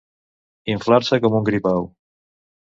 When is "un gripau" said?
1.41-1.87